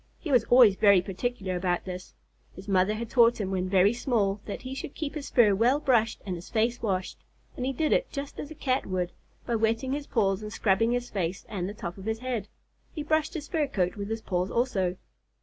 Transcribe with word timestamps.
He 0.17 0.31
was 0.31 0.45
always 0.45 0.75
very 0.77 0.99
particular 0.99 1.55
about 1.55 1.85
this. 1.85 2.15
His 2.55 2.67
mother 2.67 2.95
had 2.95 3.07
taught 3.07 3.39
him 3.39 3.51
when 3.51 3.69
very 3.69 3.93
small 3.93 4.41
that 4.47 4.63
he 4.63 4.71
must 4.71 4.95
keep 4.95 5.13
his 5.13 5.29
fur 5.29 5.53
well 5.53 5.79
brushed 5.79 6.23
and 6.25 6.35
his 6.35 6.49
face 6.49 6.81
washed, 6.81 7.19
and 7.55 7.67
he 7.67 7.71
did 7.71 7.93
it 7.93 8.09
just 8.11 8.39
as 8.39 8.49
a 8.49 8.55
Cat 8.55 8.87
would, 8.87 9.11
by 9.45 9.53
wetting 9.55 9.91
his 9.91 10.07
paws 10.07 10.41
and 10.41 10.51
scrubbing 10.51 10.91
his 10.93 11.11
face 11.11 11.45
and 11.47 11.69
the 11.69 11.75
top 11.75 11.99
of 11.99 12.05
his 12.05 12.17
head. 12.17 12.47
He 12.91 13.03
brushed 13.03 13.35
his 13.35 13.47
fur 13.47 13.67
coat 13.67 13.95
with 13.95 14.09
his 14.09 14.23
paws 14.23 14.49
also. 14.49 14.97